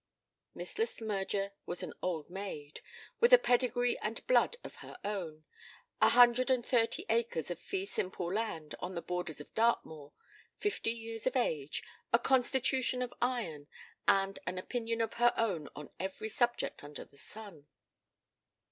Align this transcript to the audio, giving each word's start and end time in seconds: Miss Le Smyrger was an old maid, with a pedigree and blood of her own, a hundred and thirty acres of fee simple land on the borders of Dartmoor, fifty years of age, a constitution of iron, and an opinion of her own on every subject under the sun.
Miss 0.55 0.79
Le 0.79 0.85
Smyrger 0.85 1.51
was 1.67 1.83
an 1.83 1.93
old 2.01 2.27
maid, 2.27 2.81
with 3.19 3.31
a 3.31 3.37
pedigree 3.37 3.99
and 3.99 4.25
blood 4.25 4.57
of 4.63 4.77
her 4.77 4.97
own, 5.03 5.43
a 6.01 6.09
hundred 6.09 6.49
and 6.49 6.65
thirty 6.65 7.05
acres 7.07 7.51
of 7.51 7.59
fee 7.59 7.85
simple 7.85 8.33
land 8.33 8.73
on 8.79 8.95
the 8.95 9.01
borders 9.03 9.39
of 9.39 9.53
Dartmoor, 9.53 10.11
fifty 10.57 10.89
years 10.91 11.27
of 11.27 11.35
age, 11.35 11.83
a 12.11 12.17
constitution 12.17 13.03
of 13.03 13.13
iron, 13.21 13.67
and 14.07 14.39
an 14.47 14.57
opinion 14.57 15.01
of 15.01 15.13
her 15.21 15.35
own 15.37 15.69
on 15.75 15.91
every 15.99 16.29
subject 16.29 16.83
under 16.83 17.05
the 17.05 17.17
sun. 17.19 17.67